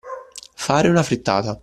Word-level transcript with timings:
Fare 0.55 0.89
una 0.89 1.03
frittata. 1.03 1.59